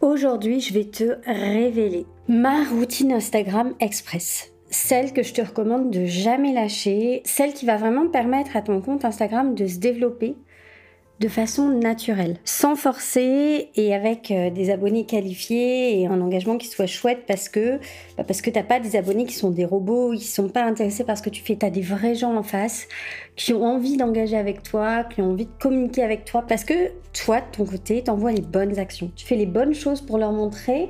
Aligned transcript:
Aujourd'hui, 0.00 0.60
je 0.60 0.72
vais 0.72 0.86
te 0.86 1.18
révéler 1.26 2.06
ma 2.26 2.64
routine 2.64 3.12
Instagram 3.12 3.74
Express. 3.80 4.50
Celle 4.70 5.12
que 5.12 5.22
je 5.22 5.34
te 5.34 5.42
recommande 5.42 5.90
de 5.90 6.06
jamais 6.06 6.54
lâcher, 6.54 7.20
celle 7.26 7.52
qui 7.52 7.66
va 7.66 7.76
vraiment 7.76 8.08
permettre 8.08 8.56
à 8.56 8.62
ton 8.62 8.80
compte 8.80 9.04
Instagram 9.04 9.54
de 9.54 9.66
se 9.66 9.76
développer 9.76 10.36
de 11.20 11.28
façon 11.28 11.68
naturelle, 11.68 12.38
sans 12.46 12.76
forcer 12.76 13.68
et 13.76 13.94
avec 13.94 14.30
euh, 14.30 14.48
des 14.48 14.70
abonnés 14.70 15.04
qualifiés 15.04 16.00
et 16.00 16.06
un 16.06 16.18
engagement 16.22 16.56
qui 16.56 16.66
soit 16.66 16.86
chouette 16.86 17.24
parce 17.28 17.50
que 17.50 17.76
bah 18.16 18.24
parce 18.24 18.40
que 18.40 18.48
t'as 18.48 18.62
pas 18.62 18.80
des 18.80 18.96
abonnés 18.96 19.26
qui 19.26 19.34
sont 19.34 19.50
des 19.50 19.66
robots, 19.66 20.12
qui 20.14 20.24
sont 20.24 20.48
pas 20.48 20.64
intéressés 20.64 21.04
par 21.04 21.18
ce 21.18 21.22
que 21.22 21.28
tu 21.28 21.42
fais, 21.42 21.56
tu 21.56 21.66
as 21.66 21.70
des 21.70 21.82
vrais 21.82 22.14
gens 22.14 22.34
en 22.34 22.42
face 22.42 22.88
qui 23.36 23.52
ont 23.52 23.62
envie 23.62 23.98
d'engager 23.98 24.38
avec 24.38 24.62
toi, 24.62 25.04
qui 25.04 25.20
ont 25.20 25.32
envie 25.32 25.44
de 25.44 25.52
communiquer 25.60 26.02
avec 26.02 26.24
toi 26.24 26.42
parce 26.48 26.64
que 26.64 26.90
toi 27.12 27.40
de 27.40 27.54
ton 27.54 27.66
côté, 27.66 28.02
t'envoies 28.02 28.32
les 28.32 28.40
bonnes 28.40 28.78
actions, 28.78 29.12
tu 29.14 29.26
fais 29.26 29.36
les 29.36 29.46
bonnes 29.46 29.74
choses 29.74 30.00
pour 30.00 30.16
leur 30.16 30.32
montrer 30.32 30.88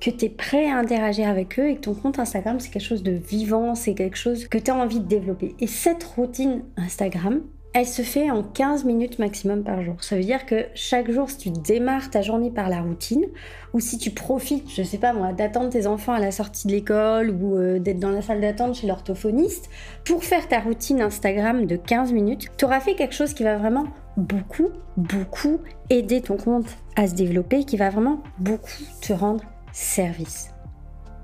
que 0.00 0.10
tu 0.10 0.26
es 0.26 0.28
prêt 0.28 0.70
à 0.70 0.76
interagir 0.76 1.28
avec 1.28 1.58
eux 1.58 1.68
et 1.68 1.76
que 1.76 1.80
ton 1.80 1.94
compte 1.94 2.20
Instagram 2.20 2.60
c'est 2.60 2.70
quelque 2.70 2.86
chose 2.86 3.02
de 3.02 3.12
vivant, 3.12 3.74
c'est 3.74 3.94
quelque 3.94 4.16
chose 4.16 4.46
que 4.46 4.58
tu 4.58 4.70
as 4.70 4.76
envie 4.76 5.00
de 5.00 5.08
développer. 5.08 5.56
Et 5.58 5.66
cette 5.66 6.04
routine 6.04 6.62
Instagram, 6.76 7.42
elle 7.74 7.86
se 7.86 8.02
fait 8.02 8.30
en 8.30 8.42
15 8.42 8.84
minutes 8.84 9.18
maximum 9.18 9.64
par 9.64 9.82
jour. 9.82 9.96
Ça 10.00 10.16
veut 10.16 10.22
dire 10.22 10.44
que 10.44 10.66
chaque 10.74 11.10
jour, 11.10 11.30
si 11.30 11.38
tu 11.38 11.50
démarres 11.50 12.10
ta 12.10 12.20
journée 12.20 12.50
par 12.50 12.68
la 12.68 12.82
routine, 12.82 13.24
ou 13.72 13.80
si 13.80 13.96
tu 13.96 14.10
profites, 14.10 14.70
je 14.70 14.82
sais 14.82 14.98
pas 14.98 15.14
moi, 15.14 15.32
d'attendre 15.32 15.70
tes 15.70 15.86
enfants 15.86 16.12
à 16.12 16.20
la 16.20 16.32
sortie 16.32 16.66
de 16.66 16.72
l'école 16.72 17.30
ou 17.30 17.56
euh, 17.56 17.78
d'être 17.78 17.98
dans 17.98 18.10
la 18.10 18.20
salle 18.20 18.42
d'attente 18.42 18.74
chez 18.74 18.86
l'orthophoniste, 18.86 19.70
pour 20.04 20.22
faire 20.22 20.48
ta 20.48 20.60
routine 20.60 21.00
Instagram 21.00 21.64
de 21.64 21.76
15 21.76 22.12
minutes, 22.12 22.48
tu 22.58 22.64
auras 22.66 22.80
fait 22.80 22.94
quelque 22.94 23.14
chose 23.14 23.32
qui 23.32 23.42
va 23.42 23.56
vraiment 23.56 23.86
beaucoup, 24.18 24.68
beaucoup 24.98 25.58
aider 25.88 26.20
ton 26.20 26.36
compte 26.36 26.76
à 26.96 27.06
se 27.06 27.14
développer, 27.14 27.64
qui 27.64 27.78
va 27.78 27.88
vraiment 27.88 28.22
beaucoup 28.38 28.68
te 29.00 29.14
rendre 29.14 29.44
service. 29.72 30.50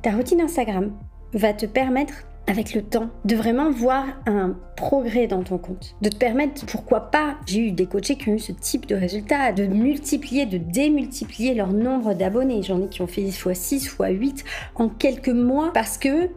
Ta 0.01 0.13
routine 0.13 0.41
Instagram 0.41 0.93
va 1.35 1.53
te 1.53 1.67
permettre 1.67 2.15
avec 2.49 2.75
le 2.75 2.83
temps, 2.83 3.11
de 3.27 3.37
vraiment 3.37 3.71
voir 3.71 4.07
un 4.27 4.57
progrès 4.77 5.27
dans 5.27 5.43
ton 5.43 5.59
compte, 5.59 5.95
de 6.01 6.09
te 6.09 6.17
permettre, 6.17 6.65
pourquoi 6.67 7.11
pas, 7.11 7.37
j'ai 7.47 7.69
eu 7.69 7.73
des 7.73 7.87
coachés 7.87 8.17
qui 8.17 8.31
ont 8.31 8.35
eu 8.35 8.39
ce 8.39 8.53
type 8.53 8.87
de 8.87 8.95
résultat, 8.95 9.53
de 9.53 9.67
multiplier, 9.67 10.47
de 10.47 10.57
démultiplier 10.57 11.55
leur 11.55 11.73
nombre 11.73 12.15
d'abonnés. 12.15 12.63
J'en 12.63 12.83
ai 12.83 12.89
qui 12.89 13.03
ont 13.03 13.07
fait 13.07 13.23
x 13.23 13.47
6, 13.53 13.85
x 13.85 13.97
8 14.01 14.45
en 14.77 14.89
quelques 14.89 15.29
mois 15.29 15.73
parce 15.75 15.99
que 15.99 16.31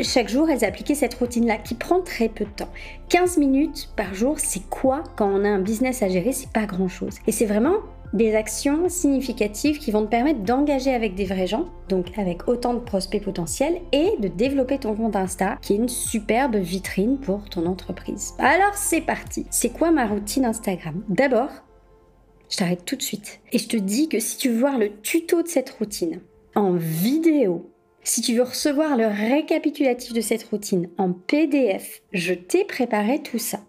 chaque 0.00 0.30
jour, 0.30 0.48
elles 0.48 0.64
appliquaient 0.64 0.94
cette 0.94 1.14
routine-là 1.14 1.58
qui 1.58 1.74
prend 1.74 2.00
très 2.00 2.30
peu 2.30 2.46
de 2.46 2.50
temps. 2.50 2.70
15 3.10 3.36
minutes 3.36 3.90
par 3.94 4.14
jour, 4.14 4.38
c'est 4.38 4.66
quoi? 4.70 5.04
Quand 5.16 5.28
on 5.28 5.44
a 5.44 5.48
un 5.48 5.60
business 5.60 6.02
à 6.02 6.08
gérer 6.08 6.32
C'est 6.32 6.50
pas 6.50 6.64
grand-chose. 6.64 7.16
Et 7.26 7.32
c'est 7.32 7.44
vraiment 7.44 7.74
des 8.12 8.34
actions 8.34 8.88
significatives 8.88 9.78
qui 9.78 9.90
vont 9.90 10.04
te 10.04 10.10
permettre 10.10 10.40
d'engager 10.40 10.92
avec 10.92 11.14
des 11.14 11.24
vrais 11.24 11.46
gens, 11.46 11.66
donc 11.88 12.18
avec 12.18 12.48
autant 12.48 12.74
de 12.74 12.80
prospects 12.80 13.22
potentiels, 13.22 13.80
et 13.92 14.10
de 14.18 14.28
développer 14.28 14.78
ton 14.78 14.94
compte 14.94 15.16
Insta, 15.16 15.58
qui 15.62 15.74
est 15.74 15.76
une 15.76 15.88
superbe 15.88 16.56
vitrine 16.56 17.18
pour 17.18 17.48
ton 17.48 17.66
entreprise. 17.66 18.34
Alors 18.38 18.74
c'est 18.74 19.00
parti. 19.00 19.46
C'est 19.50 19.72
quoi 19.72 19.90
ma 19.90 20.06
routine 20.06 20.44
Instagram? 20.44 21.02
D'abord, 21.08 21.50
je 22.48 22.56
t'arrête 22.56 22.84
tout 22.84 22.96
de 22.96 23.02
suite 23.02 23.40
et 23.50 23.58
je 23.58 23.68
te 23.68 23.76
dis 23.76 24.08
que 24.08 24.20
si 24.20 24.36
tu 24.36 24.50
veux 24.50 24.60
voir 24.60 24.78
le 24.78 25.00
tuto 25.00 25.42
de 25.42 25.48
cette 25.48 25.70
routine 25.70 26.20
en 26.54 26.72
vidéo, 26.72 27.70
si 28.04 28.20
tu 28.20 28.34
veux 28.34 28.42
recevoir 28.42 28.96
le 28.96 29.06
récapitulatif 29.06 30.12
de 30.12 30.20
cette 30.20 30.42
routine 30.44 30.90
en 30.98 31.12
PDF, 31.12 32.02
je 32.12 32.34
t'ai 32.34 32.64
préparé 32.64 33.22
tout 33.22 33.38
ça. 33.38 33.60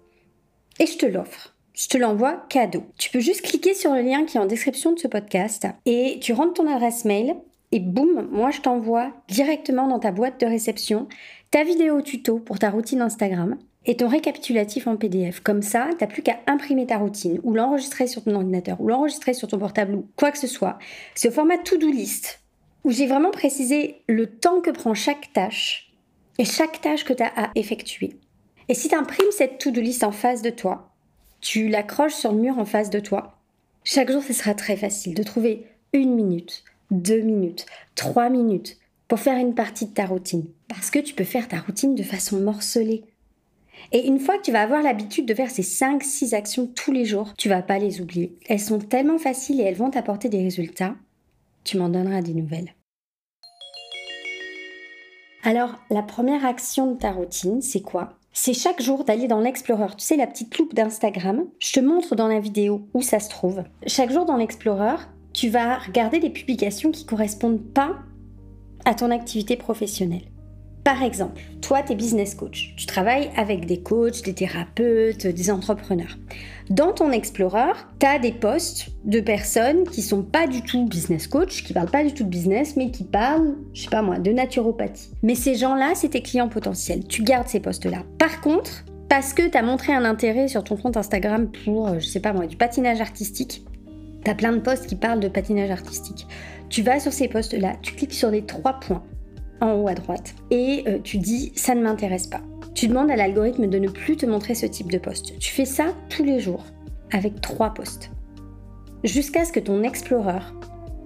Et 0.80 0.88
je 0.88 0.97
te 0.97 1.05
l'offre 1.05 1.53
je 1.74 1.88
te 1.88 1.98
l'envoie 1.98 2.46
cadeau. 2.50 2.84
Tu 2.98 3.10
peux 3.10 3.20
juste 3.20 3.42
cliquer 3.42 3.74
sur 3.74 3.94
le 3.94 4.02
lien 4.02 4.26
qui 4.26 4.38
est 4.38 4.40
en 4.40 4.46
description 4.46 4.94
de 4.94 5.00
ce 5.00 5.08
podcast 5.08 5.68
et 5.86 6.20
tu 6.22 6.34
rentres 6.34 6.54
ton 6.54 6.72
adresse 6.72 7.06
mail 7.06 7.36
et 7.72 7.80
boum, 7.80 8.30
moi 8.32 8.52
je 8.52 8.61
t'envoie 8.61 9.11
directement 9.28 9.88
dans 9.88 10.00
ta 10.00 10.12
boîte 10.12 10.39
de 10.39 10.45
réception 10.45 11.08
ta 11.50 11.64
vidéo 11.64 12.02
tuto 12.02 12.39
pour 12.39 12.60
ta 12.60 12.70
routine 12.70 13.02
Instagram 13.02 13.58
et 13.86 13.98
ton 13.98 14.08
récapitulatif 14.08 14.88
en 14.88 14.95
PDF. 14.95 15.39
Comme 15.39 15.62
ça, 15.62 15.89
t'as 15.98 16.08
plus 16.08 16.22
qu'à 16.22 16.39
imprimer 16.48 16.86
ta 16.86 16.98
routine 16.98 17.39
ou 17.44 17.54
l'enregistrer 17.54 18.08
sur 18.08 18.23
ton 18.23 18.36
ordinateur 18.36 18.80
ou 18.80 18.88
l'enregistrer 18.88 19.33
sur 19.33 19.48
ton 19.48 19.58
portable 19.60 19.95
ou 19.95 20.08
quoi 20.16 20.32
que 20.32 20.38
ce 20.38 20.48
soit. 20.48 20.78
C'est 21.16 21.28
au 21.28 21.32
format 21.32 21.58
to-do 21.58 21.89
list 21.89 22.42
où 22.83 22.92
j'ai 22.92 23.08
vraiment 23.08 23.32
précisé 23.32 24.04
le 24.08 24.28
temps 24.28 24.62
que 24.62 24.72
prend 24.72 24.94
chaque 24.94 25.32
tâche 25.33 25.94
et 26.38 26.45
chaque 26.45 26.82
tâche 26.82 27.06
que 27.06 27.14
tu 27.14 27.23
as 27.23 27.32
à 27.36 27.50
effectuer. 27.56 28.20
Et 28.70 28.73
si 28.73 28.89
tu 28.89 28.95
imprimes 28.95 29.32
cette 29.32 29.58
to-do 29.58 29.82
list 29.82 30.04
en 30.04 30.12
face 30.12 30.42
de 30.42 30.50
toi, 30.50 30.92
tu 31.43 31.67
l'accroches 31.67 32.14
sur 32.14 32.31
le 32.31 32.39
mur 32.39 32.58
en 32.58 32.64
face 32.64 32.89
de 32.89 33.02
toi. 33.02 33.37
Chaque 33.83 34.09
jour, 34.09 34.23
ce 34.23 34.31
sera 34.31 34.54
très 34.54 34.77
facile 34.77 35.14
de 35.14 35.23
trouver 35.23 35.67
une 35.92 36.15
minute, 36.15 36.64
deux 36.89 37.20
minutes, 37.20 37.65
trois 37.95 38.30
minutes 38.30 38.77
pour 39.09 39.20
faire 39.20 39.37
une 39.37 39.53
partie 39.53 39.87
de 39.87 39.93
ta 39.93 40.05
routine. 40.05 40.45
Parce 40.70 40.89
que 40.89 40.99
tu 40.99 41.14
peux 41.14 41.26
faire 41.26 41.49
ta 41.49 41.59
routine 41.59 41.95
de 41.95 42.03
façon 42.03 42.39
morcelée. 42.39 43.03
Et 43.92 44.08
une 44.08 44.20
fois 44.20 44.37
que 44.37 44.43
tu 44.43 44.53
vas 44.53 44.61
avoir 44.61 44.82
l'habitude 44.82 45.26
de 45.26 45.33
faire 45.33 45.52
ces 45.52 45.64
5-6 45.64 46.33
actions 46.33 46.65
tous 46.65 46.93
les 46.93 47.03
jours, 47.03 47.33
tu 47.37 47.49
vas 47.49 47.61
pas 47.61 47.77
les 47.77 47.99
oublier. 47.99 48.33
Elles 48.48 48.61
sont 48.61 48.80
tellement 48.80 49.17
faciles 49.17 49.59
et 49.59 49.65
elles 49.65 49.76
vont 49.76 49.89
t'apporter 49.89 50.30
des 50.30 50.42
résultats. 50.42 50.95
Tu 51.65 51.77
m'en 51.77 51.89
donneras 51.89 52.21
des 52.21 52.33
nouvelles. 52.33 52.73
Alors, 55.43 55.76
la 55.89 56.03
première 56.03 56.45
action 56.45 56.93
de 56.93 56.98
ta 56.98 57.11
routine, 57.11 57.61
c'est 57.61 57.82
quoi? 57.82 58.17
C'est 58.33 58.54
chaque 58.54 58.82
jour 58.82 59.04
d'aller 59.04 59.27
dans 59.27 59.39
l'Explorer. 59.39 59.88
Tu 59.98 60.05
sais, 60.05 60.17
la 60.17 60.27
petite 60.27 60.58
loupe 60.58 60.73
d'Instagram. 60.73 61.45
Je 61.60 61.71
te 61.71 61.80
montre 61.80 62.16
dans 62.16 62.27
la 62.27 62.39
vidéo 62.39 62.88
où 62.94 63.02
ça 63.02 63.20
se 63.20 63.30
trouve. 63.30 63.64
Chaque 63.86 64.11
jour 64.11 64.26
dans 64.26 64.38
l'Explorer, 64.38 64.95
tu 65.33 65.49
vas 65.49 65.77
regarder 65.77 66.20
des 66.20 66.32
publications 66.32 66.92
qui 66.92 67.05
correspondent 67.05 67.73
pas 67.73 67.95
à 68.86 68.95
ton 68.95 69.11
activité 69.11 69.55
professionnelle. 69.55 70.33
Par 70.83 71.02
exemple, 71.02 71.42
toi, 71.61 71.82
tu 71.82 71.94
es 71.94 71.95
business 71.95 72.36
coach. 72.36 72.73
Tu 72.76 72.86
travailles 72.86 73.30
avec 73.38 73.66
des 73.66 73.80
coachs, 73.80 74.21
des 74.23 74.33
thérapeutes, 74.33 75.26
des 75.26 75.49
entrepreneurs. 75.49 76.17
Dans 76.70 76.92
ton 76.92 77.11
Explorer, 77.11 77.71
tu 77.99 78.05
as 78.05 78.20
des 78.20 78.33
posts 78.33 78.89
de 79.05 79.21
personnes 79.21 79.86
qui 79.86 80.02
sont 80.02 80.23
pas 80.23 80.45
du 80.45 80.61
tout 80.61 80.86
business 80.86 81.27
coach, 81.27 81.64
qui 81.64 81.71
parlent 81.71 81.89
pas 81.89 82.04
du 82.04 82.14
tout 82.14 82.26
de 82.26 82.30
business, 82.30 82.76
mais 82.76 82.92
qui 82.92 83.05
parlent, 83.05 83.55
je 83.73 83.83
sais 83.83 83.89
pas 83.89 84.02
moi, 84.02 84.20
de 84.20 84.32
naturopathie. 84.32 85.11
Mais 85.23 85.36
ces 85.36 85.55
gens-là, 85.55 85.94
c'est 85.95 86.10
tes 86.10 86.21
clients 86.21 86.49
potentiels. 86.49 87.08
Tu 87.08 87.23
gardes 87.23 87.48
ces 87.48 87.61
posts-là. 87.61 88.04
Par 88.17 88.42
contre, 88.42 88.83
parce 89.08 89.33
que 89.33 89.48
tu 89.48 89.58
as 89.58 89.61
montré 89.61 89.94
un 89.94 90.04
intérêt 90.04 90.50
sur 90.50 90.65
ton 90.65 90.76
compte 90.76 90.98
Instagram 90.98 91.50
pour, 91.64 91.98
je 91.98 92.05
sais 92.05 92.20
pas 92.20 92.33
moi, 92.33 92.45
du 92.45 92.58
patinage 92.58 93.00
artistique, 93.00 93.64
tu 94.26 94.32
as 94.32 94.36
plein 94.36 94.52
de 94.52 94.60
posts 94.60 94.88
qui 94.88 94.95
parlent 94.95 95.21
de 95.21 95.30
patinage 95.30 95.71
artistique. 95.71 96.27
Tu 96.70 96.82
vas 96.82 97.00
sur 97.00 97.14
ces 97.14 97.30
posts-là, 97.30 97.76
tu 97.82 97.94
cliques 97.94 98.14
sur 98.14 98.32
les 98.32 98.45
trois 98.45 98.80
points 98.80 99.04
en 99.61 99.73
haut 99.73 99.87
à 99.87 99.93
droite 99.93 100.36
et 100.52 100.83
euh, 100.87 100.99
tu 101.03 101.17
dis 101.17 101.52
ça 101.55 101.75
ne 101.75 101.81
m'intéresse 101.81 102.27
pas. 102.27 102.41
Tu 102.75 102.87
demandes 102.87 103.11
à 103.11 103.15
l'algorithme 103.15 103.67
de 103.67 103.77
ne 103.77 103.87
plus 103.87 104.17
te 104.17 104.25
montrer 104.25 104.55
ce 104.55 104.65
type 104.65 104.91
de 104.91 104.97
poste. 104.97 105.37
Tu 105.39 105.52
fais 105.52 105.65
ça 105.65 105.93
tous 106.09 106.23
les 106.23 106.39
jours 106.39 106.64
avec 107.11 107.39
trois 107.41 107.73
postes. 107.73 108.11
Jusqu'à 109.03 109.45
ce 109.45 109.52
que 109.52 109.59
ton 109.59 109.83
Explorer 109.83 110.39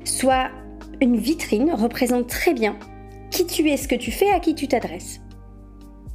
soit 0.04 0.50
une 1.02 1.18
vitrine, 1.18 1.72
représente 1.74 2.28
très 2.28 2.54
bien 2.54 2.78
qui 3.30 3.46
tu 3.46 3.70
es, 3.70 3.78
ce 3.78 3.88
que 3.88 3.96
tu 3.96 4.12
fais, 4.12 4.30
à 4.30 4.40
qui 4.40 4.56
tu 4.56 4.68
t'adresses. 4.68 5.20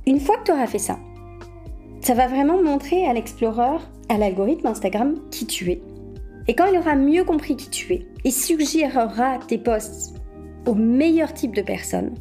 Une 0.06 0.19
fois 0.19 0.38
que 0.38 0.44
tu 0.44 0.53
auras 0.53 0.66
fait 0.66 0.78
ça, 0.78 0.99
ça 2.00 2.14
va 2.14 2.26
vraiment 2.26 2.60
montrer 2.62 3.06
à 3.06 3.12
l'Explorer, 3.12 3.78
à 4.09 4.19
l'algorithme 4.19 4.66
Instagram, 4.66 5.14
qui 5.31 5.47
tu 5.47 5.70
es. 5.70 5.82
Et 6.49 6.54
quand 6.54 6.66
il 6.66 6.78
aura 6.78 6.97
mieux 6.97 7.22
compris 7.25 7.56
qui 7.56 7.70
tu 7.70 7.93
es, 7.93 8.06
il 8.25 8.32
suggérera 8.32 9.38
tes 9.47 9.59
posts 9.59 10.14
au 10.67 10.75
meilleur 10.75 11.33
type 11.33 11.55
de 11.55 11.62
personnes, 11.62 12.15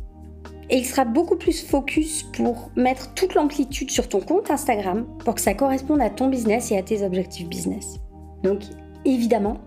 et 0.71 0.77
il 0.77 0.85
sera 0.85 1.03
beaucoup 1.03 1.35
plus 1.35 1.61
focus 1.65 2.23
pour 2.23 2.71
mettre 2.77 3.13
toute 3.13 3.35
l'amplitude 3.35 3.91
sur 3.91 4.07
ton 4.07 4.21
compte 4.21 4.49
Instagram 4.49 5.05
pour 5.19 5.35
que 5.35 5.41
ça 5.41 5.53
corresponde 5.53 6.01
à 6.01 6.09
ton 6.09 6.29
business 6.29 6.71
et 6.71 6.77
à 6.77 6.81
tes 6.81 7.03
objectifs 7.03 7.47
business. 7.49 7.99
Donc 8.41 8.61
évidemment, 9.03 9.57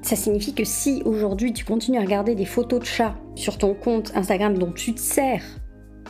ça 0.00 0.16
signifie 0.16 0.54
que 0.54 0.64
si 0.64 1.02
aujourd'hui 1.04 1.52
tu 1.52 1.66
continues 1.66 1.98
à 1.98 2.02
regarder 2.02 2.34
des 2.34 2.46
photos 2.46 2.80
de 2.80 2.84
chats 2.86 3.14
sur 3.34 3.58
ton 3.58 3.74
compte 3.74 4.10
Instagram 4.16 4.56
dont 4.56 4.72
tu 4.72 4.94
te 4.94 5.00
sers 5.00 5.44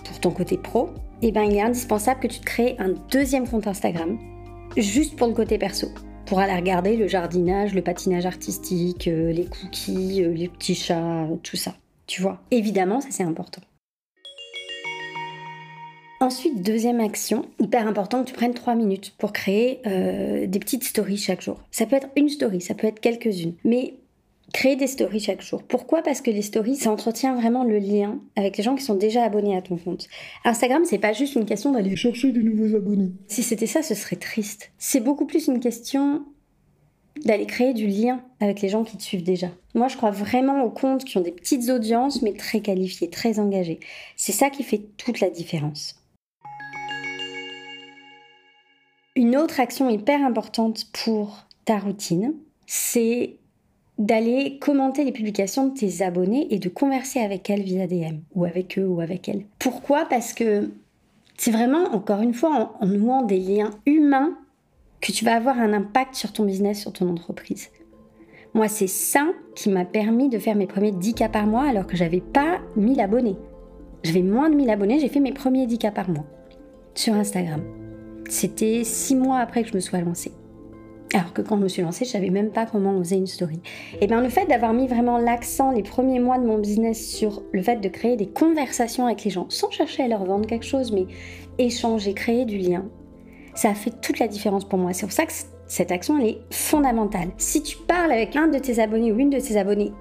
pour 0.04 0.20
ton 0.20 0.30
côté 0.30 0.56
pro, 0.56 0.90
eh 1.20 1.32
ben 1.32 1.42
il 1.42 1.56
est 1.56 1.62
indispensable 1.62 2.20
que 2.20 2.28
tu 2.28 2.38
te 2.38 2.44
crées 2.44 2.76
un 2.78 2.94
deuxième 3.10 3.48
compte 3.48 3.66
Instagram 3.66 4.18
juste 4.76 5.16
pour 5.16 5.26
le 5.26 5.34
côté 5.34 5.58
perso. 5.58 5.88
Pour 6.26 6.38
aller 6.38 6.54
regarder 6.54 6.96
le 6.96 7.08
jardinage, 7.08 7.74
le 7.74 7.82
patinage 7.82 8.24
artistique, 8.24 9.08
euh, 9.08 9.32
les 9.32 9.44
cookies, 9.44 10.22
euh, 10.22 10.32
les 10.32 10.48
petits 10.48 10.76
chats, 10.76 11.26
tout 11.42 11.56
ça. 11.56 11.74
Tu 12.06 12.22
vois, 12.22 12.40
évidemment, 12.50 13.00
ça 13.00 13.08
c'est 13.10 13.24
important. 13.24 13.62
Ensuite, 16.22 16.62
deuxième 16.62 17.00
action, 17.00 17.46
hyper 17.58 17.88
important 17.88 18.22
que 18.22 18.28
tu 18.28 18.34
prennes 18.34 18.54
3 18.54 18.76
minutes 18.76 19.12
pour 19.18 19.32
créer 19.32 19.80
euh, 19.86 20.46
des 20.46 20.60
petites 20.60 20.84
stories 20.84 21.16
chaque 21.16 21.42
jour. 21.42 21.60
Ça 21.72 21.84
peut 21.84 21.96
être 21.96 22.10
une 22.14 22.28
story, 22.28 22.60
ça 22.60 22.74
peut 22.74 22.86
être 22.86 23.00
quelques-unes, 23.00 23.54
mais 23.64 23.94
créer 24.52 24.76
des 24.76 24.86
stories 24.86 25.18
chaque 25.18 25.42
jour. 25.42 25.62
Pourquoi? 25.64 26.02
Parce 26.02 26.20
que 26.20 26.30
les 26.30 26.42
stories, 26.42 26.76
ça 26.76 26.92
entretient 26.92 27.34
vraiment 27.34 27.64
le 27.64 27.78
lien 27.78 28.20
avec 28.36 28.56
les 28.56 28.62
gens 28.62 28.76
qui 28.76 28.84
sont 28.84 28.94
déjà 28.94 29.24
abonnés 29.24 29.56
à 29.56 29.62
ton 29.62 29.76
compte. 29.76 30.06
Instagram, 30.44 30.84
c'est 30.84 30.98
pas 30.98 31.12
juste 31.12 31.34
une 31.34 31.44
question 31.44 31.72
d'aller 31.72 31.96
chercher 31.96 32.30
de 32.30 32.40
nouveaux 32.40 32.76
abonnés. 32.76 33.10
Si 33.26 33.42
c'était 33.42 33.66
ça, 33.66 33.82
ce 33.82 33.94
serait 33.94 34.14
triste. 34.14 34.70
C'est 34.78 35.00
beaucoup 35.00 35.26
plus 35.26 35.48
une 35.48 35.58
question 35.58 36.24
d'aller 37.24 37.46
créer 37.46 37.74
du 37.74 37.86
lien 37.86 38.20
avec 38.40 38.60
les 38.60 38.68
gens 38.68 38.84
qui 38.84 38.96
te 38.96 39.02
suivent 39.02 39.22
déjà. 39.22 39.48
Moi, 39.74 39.88
je 39.88 39.96
crois 39.96 40.10
vraiment 40.10 40.62
aux 40.62 40.70
comptes 40.70 41.04
qui 41.04 41.18
ont 41.18 41.22
des 41.22 41.32
petites 41.32 41.70
audiences, 41.70 42.22
mais 42.22 42.32
très 42.32 42.60
qualifiées, 42.60 43.10
très 43.10 43.38
engagées. 43.38 43.80
C'est 44.16 44.32
ça 44.32 44.50
qui 44.50 44.62
fait 44.62 44.82
toute 44.96 45.20
la 45.20 45.30
différence. 45.30 45.96
Une 49.14 49.36
autre 49.36 49.60
action 49.60 49.90
hyper 49.90 50.24
importante 50.24 50.86
pour 51.04 51.46
ta 51.64 51.78
routine, 51.78 52.34
c'est 52.66 53.36
d'aller 53.98 54.58
commenter 54.58 55.04
les 55.04 55.12
publications 55.12 55.68
de 55.68 55.74
tes 55.74 56.02
abonnés 56.02 56.48
et 56.50 56.58
de 56.58 56.68
converser 56.68 57.20
avec 57.20 57.50
elles 57.50 57.62
via 57.62 57.86
DM 57.86 58.20
ou 58.34 58.44
avec 58.44 58.78
eux 58.78 58.86
ou 58.86 59.00
avec 59.00 59.28
elles. 59.28 59.44
Pourquoi? 59.58 60.06
Parce 60.06 60.32
que 60.32 60.70
c'est 61.36 61.50
vraiment, 61.50 61.84
encore 61.92 62.22
une 62.22 62.34
fois, 62.34 62.76
en, 62.80 62.86
nouant 62.86 63.22
des 63.22 63.38
liens 63.38 63.70
humains 63.86 64.36
que 65.02 65.12
tu 65.12 65.24
vas 65.24 65.34
avoir 65.34 65.58
un 65.58 65.72
impact 65.74 66.14
sur 66.14 66.32
ton 66.32 66.44
business, 66.44 66.80
sur 66.80 66.92
ton 66.92 67.10
entreprise. 67.10 67.70
Moi, 68.54 68.68
c'est 68.68 68.86
ça 68.86 69.26
qui 69.56 69.68
m'a 69.68 69.84
permis 69.84 70.28
de 70.28 70.38
faire 70.38 70.54
mes 70.54 70.66
premiers 70.66 70.92
10 70.92 71.14
cas 71.14 71.28
par 71.28 71.46
mois 71.46 71.64
alors 71.64 71.86
que 71.86 71.96
j'avais 71.96 72.20
pas 72.20 72.60
1000 72.76 73.00
abonnés. 73.00 73.36
J'avais 74.04 74.22
moins 74.22 74.48
de 74.48 74.54
1000 74.54 74.70
abonnés, 74.70 75.00
j'ai 75.00 75.08
fait 75.08 75.20
mes 75.20 75.32
premiers 75.32 75.66
10 75.66 75.78
cas 75.78 75.90
par 75.90 76.08
mois 76.08 76.24
sur 76.94 77.14
Instagram. 77.14 77.62
C'était 78.28 78.84
6 78.84 79.16
mois 79.16 79.38
après 79.38 79.62
que 79.62 79.70
je 79.70 79.74
me 79.74 79.80
sois 79.80 80.00
lancée. 80.00 80.32
Alors 81.14 81.32
que 81.32 81.42
quand 81.42 81.56
je 81.56 81.62
me 81.62 81.68
suis 81.68 81.82
lancée, 81.82 82.04
je 82.04 82.10
savais 82.10 82.30
même 82.30 82.50
pas 82.50 82.64
comment 82.64 82.96
oser 82.96 83.16
une 83.16 83.26
story. 83.26 83.60
Et 84.00 84.06
bien 84.06 84.22
le 84.22 84.28
fait 84.28 84.46
d'avoir 84.46 84.72
mis 84.72 84.86
vraiment 84.86 85.18
l'accent 85.18 85.72
les 85.72 85.82
premiers 85.82 86.20
mois 86.20 86.38
de 86.38 86.46
mon 86.46 86.58
business 86.58 87.06
sur 87.06 87.42
le 87.52 87.62
fait 87.62 87.76
de 87.76 87.88
créer 87.88 88.16
des 88.16 88.28
conversations 88.28 89.06
avec 89.06 89.24
les 89.24 89.30
gens, 89.30 89.46
sans 89.48 89.70
chercher 89.70 90.04
à 90.04 90.08
leur 90.08 90.24
vendre 90.24 90.46
quelque 90.46 90.64
chose, 90.64 90.92
mais 90.92 91.06
échanger, 91.58 92.14
créer 92.14 92.44
du 92.44 92.56
lien, 92.56 92.86
ça 93.54 93.70
a 93.70 93.74
fait 93.74 93.92
toute 94.00 94.18
la 94.18 94.28
différence 94.28 94.64
pour 94.64 94.78
moi. 94.78 94.92
C'est 94.92 95.06
pour 95.06 95.12
ça 95.12 95.26
que 95.26 95.32
cette 95.66 95.92
action, 95.92 96.18
elle 96.18 96.28
est 96.28 96.40
fondamentale. 96.50 97.30
Si 97.38 97.62
tu 97.62 97.76
parles 97.76 98.12
avec 98.12 98.36
un 98.36 98.48
de 98.48 98.58
tes 98.58 98.80
abonnés 98.80 99.12
ou 99.12 99.18
une 99.18 99.30
de 99.30 99.40
tes 99.40 99.56
abonnés, 99.56 99.92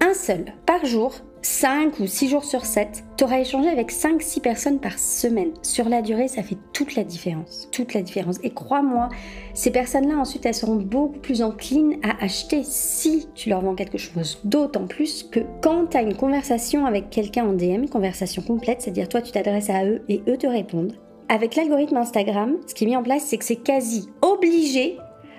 un 0.00 0.14
seul 0.14 0.44
par 0.66 0.84
jour, 0.84 1.14
5 1.42 2.00
ou 2.00 2.06
6 2.06 2.28
jours 2.28 2.44
sur 2.44 2.64
7, 2.64 3.04
tu 3.16 3.24
auras 3.24 3.38
échangé 3.38 3.68
avec 3.68 3.92
5-6 3.92 4.40
personnes 4.40 4.80
par 4.80 4.98
semaine. 4.98 5.52
Sur 5.62 5.88
la 5.88 6.02
durée, 6.02 6.26
ça 6.26 6.42
fait 6.42 6.58
toute 6.72 6.96
la 6.96 7.04
différence. 7.04 7.68
Toute 7.70 7.94
la 7.94 8.02
différence. 8.02 8.38
Et 8.42 8.50
crois-moi, 8.50 9.08
ces 9.54 9.70
personnes-là, 9.70 10.18
ensuite, 10.18 10.44
elles 10.44 10.54
seront 10.54 10.76
beaucoup 10.76 11.20
plus 11.20 11.42
enclines 11.42 11.98
à 12.02 12.22
acheter 12.22 12.62
si 12.64 13.28
tu 13.34 13.48
leur 13.48 13.60
vends 13.60 13.76
quelque 13.76 13.96
chose. 13.96 14.40
D'autant 14.44 14.86
plus 14.86 15.22
que 15.22 15.40
quand 15.62 15.86
tu 15.86 15.96
as 15.96 16.02
une 16.02 16.16
conversation 16.16 16.84
avec 16.84 17.10
quelqu'un 17.10 17.46
en 17.46 17.52
DM, 17.52 17.86
conversation 17.86 18.42
complète, 18.42 18.82
c'est-à-dire 18.82 19.08
toi, 19.08 19.22
tu 19.22 19.30
t'adresses 19.30 19.70
à 19.70 19.84
eux 19.84 20.02
et 20.08 20.22
eux 20.28 20.36
te 20.36 20.48
répondent. 20.48 20.94
Avec 21.28 21.56
l'algorithme 21.56 21.96
Instagram, 21.96 22.56
ce 22.66 22.74
qui 22.74 22.84
est 22.84 22.86
mis 22.86 22.96
en 22.96 23.02
place, 23.02 23.24
c'est 23.24 23.36
que 23.36 23.44
c'est 23.44 23.56
quasi 23.56 24.08
obligé 24.22 24.96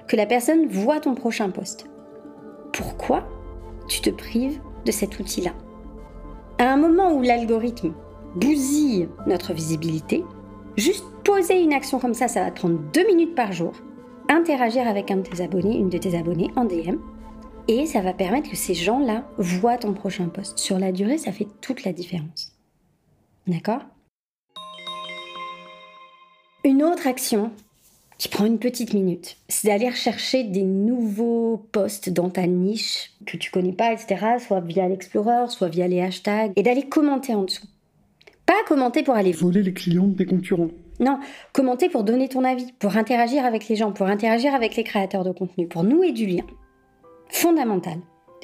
que 0.08 0.18
la 0.18 0.26
personne 0.26 0.68
voit 0.68 1.00
ton 1.00 1.16
prochain 1.16 1.50
post. 1.50 1.90
Pourquoi 2.74 3.26
tu 3.88 4.02
te 4.02 4.10
prives 4.10 4.60
de 4.86 4.92
cet 4.92 5.18
outil-là? 5.18 5.52
À 6.58 6.72
un 6.72 6.78
moment 6.78 7.14
où 7.14 7.22
l'algorithme 7.22 7.94
bousille 8.36 9.08
notre 9.28 9.54
visibilité, 9.54 10.26
juste 10.76 11.06
poser 11.24 11.62
une 11.62 11.74
action 11.74 12.00
comme 12.00 12.14
ça, 12.14 12.28
ça 12.28 12.44
va 12.44 12.52
te 12.52 12.60
prendre 12.60 12.80
deux 12.94 13.06
minutes 13.08 13.36
par 13.36 13.54
jour, 13.54 13.72
interagir 14.30 14.88
avec 14.88 15.10
un 15.10 15.18
de 15.18 15.22
tes 15.22 15.42
abonnés, 15.42 15.78
une 15.78 15.90
de 15.90 15.98
tes 15.98 16.18
abonnés 16.18 16.52
en 16.58 16.66
DM, 16.66 16.98
et 17.70 17.86
ça 17.86 18.02
va 18.02 18.14
permettre 18.14 18.50
que 18.50 18.58
ces 18.58 18.74
gens-là 18.74 19.24
voient 19.38 19.78
ton 19.78 19.94
prochain 19.94 20.28
post. 20.28 20.58
Sur 20.58 20.80
la 20.80 20.92
durée, 20.92 21.18
ça 21.18 21.32
fait 21.32 21.48
toute 21.62 21.86
la 21.86 21.94
différence. 21.94 22.54
D'accord? 23.46 23.82
Une 26.68 26.84
autre 26.84 27.08
action 27.08 27.52
qui 28.18 28.28
prend 28.28 28.44
une 28.44 28.60
petite 28.60 28.94
minute. 28.94 29.38
C'est 29.48 29.70
d'aller 29.70 29.88
rechercher 29.88 30.44
des 30.44 30.64
nouveaux 30.64 31.66
posts 31.72 32.10
dans 32.10 32.30
ta 32.30 32.46
niche 32.46 33.14
que 33.26 33.38
tu 33.38 33.52
connais 33.52 33.72
pas, 33.72 33.94
etc. 33.94 34.36
Soit 34.46 34.60
via 34.60 34.90
l'Explorer, 34.90 35.48
soit 35.48 35.70
via 35.70 35.88
les 35.88 36.02
hashtags, 36.02 36.52
et 36.58 36.64
d'aller 36.64 36.84
commenter 36.84 37.34
en 37.34 37.44
dessous. 37.44 37.68
Pas 38.46 38.66
commenter 38.68 39.02
pour 39.02 39.14
aller 39.14 39.32
voler 39.32 39.64
les 39.64 39.74
clients 39.74 40.08
des 40.08 40.26
concurrents. 40.26 40.68
Non, 41.00 41.20
commenter 41.54 41.88
pour 41.88 42.04
donner 42.04 42.28
ton 42.28 42.44
avis, 42.44 42.70
pour 42.80 42.98
interagir 42.98 43.46
avec 43.46 43.70
les 43.70 43.78
gens, 43.78 43.94
pour 43.94 44.08
interagir 44.08 44.54
avec 44.54 44.76
les 44.76 44.84
créateurs 44.84 45.24
de 45.24 45.32
contenu, 45.32 45.70
pour 45.70 45.86
nouer 45.86 46.12
du 46.12 46.26
lien. 46.26 46.44
Fondamental. 47.30 48.00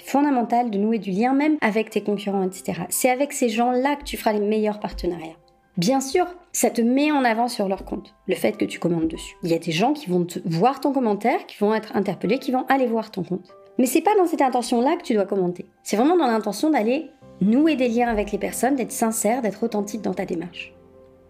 Fondamental 0.05 0.71
de 0.71 0.77
nouer 0.77 0.99
du 0.99 1.11
lien 1.11 1.33
même 1.33 1.57
avec 1.59 1.89
tes 1.89 2.03
concurrents, 2.03 2.47
etc. 2.47 2.83
C'est 2.87 3.09
avec 3.09 3.33
ces 3.33 3.49
gens-là 3.49 3.97
que 3.97 4.05
tu 4.05 4.15
feras 4.15 4.31
les 4.31 4.39
meilleurs 4.39 4.79
partenariats. 4.79 5.35
Bien 5.77 6.01
sûr, 6.01 6.27
ça 6.51 6.69
te 6.69 6.81
met 6.81 7.11
en 7.11 7.23
avant 7.23 7.47
sur 7.47 7.67
leur 7.67 7.83
compte, 7.83 8.13
le 8.27 8.35
fait 8.35 8.57
que 8.57 8.65
tu 8.65 8.79
commandes 8.79 9.07
dessus. 9.07 9.35
Il 9.41 9.49
y 9.49 9.55
a 9.55 9.59
des 9.59 9.71
gens 9.71 9.93
qui 9.93 10.09
vont 10.09 10.23
te 10.23 10.39
voir 10.45 10.79
ton 10.79 10.93
commentaire, 10.93 11.47
qui 11.47 11.57
vont 11.57 11.73
être 11.73 11.95
interpellés, 11.95 12.37
qui 12.37 12.51
vont 12.51 12.65
aller 12.67 12.85
voir 12.85 13.09
ton 13.09 13.23
compte. 13.23 13.49
Mais 13.79 13.87
c'est 13.87 14.01
pas 14.01 14.15
dans 14.15 14.27
cette 14.27 14.41
intention-là 14.41 14.97
que 14.97 15.03
tu 15.03 15.15
dois 15.15 15.25
commenter. 15.25 15.65
C'est 15.81 15.97
vraiment 15.97 16.15
dans 16.15 16.27
l'intention 16.27 16.69
d'aller 16.69 17.09
nouer 17.41 17.75
des 17.75 17.89
liens 17.89 18.07
avec 18.07 18.31
les 18.31 18.37
personnes, 18.37 18.75
d'être 18.75 18.91
sincère, 18.91 19.41
d'être 19.41 19.63
authentique 19.63 20.01
dans 20.01 20.13
ta 20.13 20.25
démarche. 20.25 20.73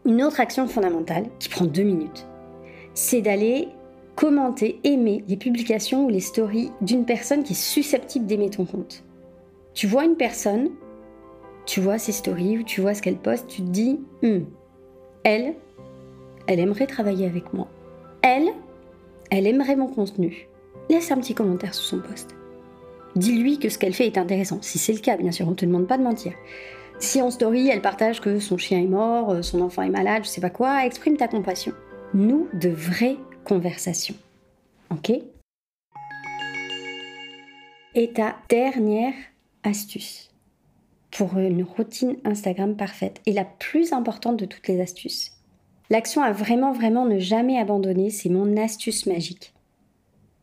Une 0.05 0.21
autre 0.21 0.41
action 0.41 0.67
fondamentale, 0.67 1.27
qui 1.39 1.47
prend 1.47 1.65
deux 1.65 1.83
minutes, 1.83 2.27
c'est 2.93 3.21
d'aller 3.21 3.69
commenter, 4.15 4.79
aimer 4.83 5.23
les 5.29 5.37
publications 5.37 6.05
ou 6.05 6.09
les 6.09 6.19
stories 6.19 6.71
d'une 6.81 7.05
personne 7.05 7.43
qui 7.43 7.53
est 7.53 7.55
susceptible 7.55 8.25
d'aimer 8.25 8.49
ton 8.49 8.65
compte. 8.65 9.05
Tu 9.73 9.87
vois 9.87 10.03
une 10.03 10.17
personne, 10.17 10.69
tu 11.65 11.81
vois 11.81 11.97
ses 11.97 12.11
stories 12.11 12.59
ou 12.59 12.63
tu 12.63 12.81
vois 12.81 12.93
ce 12.93 13.01
qu'elle 13.01 13.17
poste, 13.17 13.47
tu 13.47 13.61
te 13.61 13.67
dis, 13.67 13.99
hum, 14.23 14.45
elle, 15.23 15.55
elle 16.47 16.59
aimerait 16.59 16.87
travailler 16.87 17.25
avec 17.25 17.53
moi. 17.53 17.67
Elle, 18.21 18.49
elle 19.31 19.47
aimerait 19.47 19.75
mon 19.75 19.87
contenu. 19.87 20.47
Laisse 20.89 21.11
un 21.11 21.17
petit 21.17 21.33
commentaire 21.33 21.73
sous 21.73 21.83
son 21.83 21.99
post. 21.99 22.35
Dis-lui 23.15 23.59
que 23.59 23.69
ce 23.69 23.77
qu'elle 23.77 23.93
fait 23.93 24.07
est 24.07 24.17
intéressant, 24.17 24.59
si 24.61 24.79
c'est 24.79 24.93
le 24.93 24.99
cas, 24.99 25.17
bien 25.17 25.31
sûr, 25.31 25.47
on 25.47 25.51
ne 25.51 25.55
te 25.55 25.65
demande 25.65 25.87
pas 25.87 25.97
de 25.97 26.03
mentir. 26.03 26.33
Si 26.99 27.21
en 27.21 27.31
story, 27.31 27.69
elle 27.69 27.81
partage 27.81 28.21
que 28.21 28.39
son 28.39 28.57
chien 28.57 28.79
est 28.79 28.87
mort, 28.87 29.31
euh, 29.31 29.41
son 29.41 29.61
enfant 29.61 29.81
est 29.81 29.89
malade, 29.89 30.23
je 30.23 30.29
sais 30.29 30.41
pas 30.41 30.49
quoi, 30.49 30.85
exprime 30.85 31.17
ta 31.17 31.27
compassion. 31.27 31.73
Nous, 32.13 32.47
de 32.53 32.69
vraies 32.69 33.17
conversations. 33.43 34.15
Ok? 34.89 35.11
Et 37.95 38.11
ta 38.13 38.35
dernière 38.49 39.13
astuce 39.63 40.32
pour 41.13 41.37
une 41.37 41.63
routine 41.63 42.17
Instagram 42.25 42.75
parfaite 42.75 43.21
et 43.27 43.33
la 43.33 43.45
plus 43.45 43.93
importante 43.93 44.37
de 44.37 44.45
toutes 44.45 44.67
les 44.67 44.81
astuces. 44.81 45.31
L'action 45.89 46.23
à 46.23 46.31
vraiment, 46.31 46.73
vraiment 46.73 47.05
ne 47.05 47.19
jamais 47.19 47.59
abandonner, 47.59 48.09
c'est 48.09 48.29
mon 48.29 48.57
astuce 48.57 49.05
magique. 49.05 49.53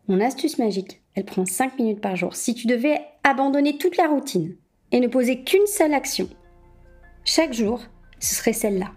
Mon 0.06 0.20
astuce 0.20 0.58
magique, 0.58 1.02
elle 1.14 1.24
prend 1.24 1.44
5 1.44 1.78
minutes 1.78 2.00
par 2.00 2.14
jour. 2.14 2.36
Si 2.36 2.54
tu 2.54 2.68
devais 2.68 3.00
abandonner 3.24 3.78
toute 3.78 3.96
la 3.96 4.06
routine 4.06 4.54
et 4.92 5.00
ne 5.00 5.08
poser 5.08 5.42
qu'une 5.42 5.66
seule 5.66 5.92
action, 5.92 6.28
chaque 7.24 7.52
jour, 7.52 7.80
ce 8.20 8.36
serait 8.36 8.52
celle-là. 8.52 8.92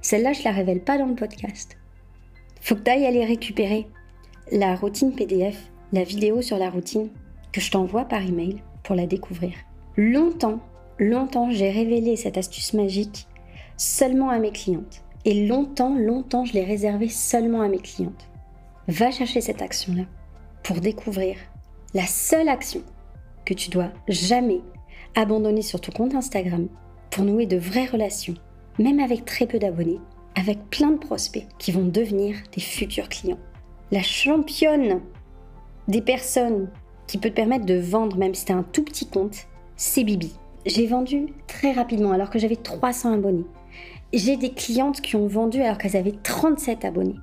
Celle-là, 0.00 0.32
je 0.32 0.42
la 0.42 0.50
révèle 0.50 0.82
pas 0.82 0.98
dans 0.98 1.06
le 1.06 1.14
podcast. 1.14 1.76
Faut 2.60 2.74
que 2.74 2.80
tu 2.80 2.90
ailles 2.90 3.06
aller 3.06 3.24
récupérer 3.24 3.86
la 4.50 4.74
routine 4.74 5.14
PDF, 5.14 5.70
la 5.92 6.02
vidéo 6.02 6.42
sur 6.42 6.58
la 6.58 6.70
routine 6.70 7.10
que 7.52 7.60
je 7.60 7.70
t'envoie 7.70 8.06
par 8.06 8.22
email 8.22 8.62
pour 8.82 8.96
la 8.96 9.06
découvrir. 9.06 9.52
Longtemps, 9.96 10.60
Longtemps, 10.98 11.50
j'ai 11.50 11.70
révélé 11.70 12.16
cette 12.16 12.36
astuce 12.38 12.74
magique 12.74 13.26
seulement 13.76 14.30
à 14.30 14.38
mes 14.38 14.52
clientes. 14.52 15.02
Et 15.24 15.46
longtemps, 15.46 15.94
longtemps, 15.94 16.44
je 16.44 16.52
l'ai 16.52 16.64
réservée 16.64 17.08
seulement 17.08 17.62
à 17.62 17.68
mes 17.68 17.78
clientes. 17.78 18.28
Va 18.88 19.10
chercher 19.10 19.40
cette 19.40 19.62
action-là 19.62 20.04
pour 20.62 20.80
découvrir 20.80 21.36
la 21.94 22.06
seule 22.06 22.48
action 22.48 22.82
que 23.44 23.54
tu 23.54 23.70
dois 23.70 23.90
jamais 24.08 24.60
abandonner 25.14 25.62
sur 25.62 25.80
ton 25.80 25.92
compte 25.92 26.14
Instagram 26.14 26.68
pour 27.10 27.24
nouer 27.24 27.46
de 27.46 27.56
vraies 27.56 27.86
relations, 27.86 28.34
même 28.78 29.00
avec 29.00 29.24
très 29.24 29.46
peu 29.46 29.58
d'abonnés, 29.58 30.00
avec 30.34 30.58
plein 30.70 30.90
de 30.90 30.98
prospects 30.98 31.46
qui 31.58 31.72
vont 31.72 31.84
devenir 31.84 32.36
des 32.54 32.60
futurs 32.60 33.08
clients. 33.08 33.38
La 33.90 34.02
championne 34.02 35.00
des 35.88 36.00
personnes 36.00 36.70
qui 37.06 37.18
peut 37.18 37.30
te 37.30 37.34
permettre 37.34 37.66
de 37.66 37.78
vendre 37.78 38.16
même 38.16 38.34
si 38.34 38.46
tu 38.46 38.52
as 38.52 38.56
un 38.56 38.62
tout 38.62 38.84
petit 38.84 39.06
compte, 39.06 39.46
c'est 39.76 40.04
Bibi. 40.04 40.32
J'ai 40.64 40.86
vendu 40.86 41.26
très 41.48 41.72
rapidement 41.72 42.12
alors 42.12 42.30
que 42.30 42.38
j'avais 42.38 42.56
300 42.56 43.14
abonnés. 43.14 43.46
J'ai 44.12 44.36
des 44.36 44.52
clientes 44.52 45.00
qui 45.00 45.16
ont 45.16 45.26
vendu 45.26 45.60
alors 45.60 45.78
qu'elles 45.78 45.96
avaient 45.96 46.14
37 46.22 46.84
abonnés. 46.84 47.16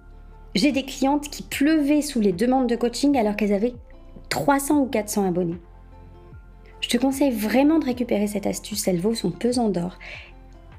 J'ai 0.56 0.72
des 0.72 0.84
clientes 0.84 1.30
qui 1.30 1.44
pleuvaient 1.44 2.02
sous 2.02 2.20
les 2.20 2.34
demandes 2.34 2.68
de 2.68 2.76
coaching 2.76 3.18
alors 3.18 3.36
qu'elles 3.36 3.54
avaient 3.54 3.76
300 4.30 4.80
ou 4.80 4.86
400 4.88 5.28
abonnés. 5.28 5.60
Je 6.82 6.90
te 6.90 6.98
conseille 6.98 7.32
vraiment 7.32 7.80
de 7.80 7.86
récupérer 7.86 8.28
cette 8.28 8.48
astuce, 8.48 8.88
elle 8.88 9.00
vaut 9.00 9.16
son 9.16 9.32
pesant 9.32 9.70
d'or. 9.70 10.00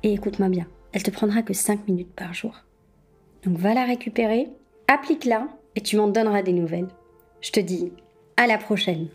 Et 0.03 0.13
écoute-moi 0.13 0.49
bien, 0.49 0.67
elle 0.93 1.03
te 1.03 1.11
prendra 1.11 1.43
que 1.43 1.55
5 1.55 1.87
minutes 1.89 2.13
par 2.15 2.35
jour. 2.35 2.55
Donc 3.45 3.57
va 3.57 3.75
la 3.75 3.85
récupérer, 3.85 4.49
applique-la 4.89 5.49
et 5.77 5.81
tu 5.81 5.97
m'en 5.97 6.09
donneras 6.09 6.43
des 6.43 6.53
nouvelles. 6.53 6.89
Je 7.41 7.53
te 7.53 7.61
dis 7.61 7.93
à 8.37 8.47
la 8.47 8.59
prochaine. 8.59 9.09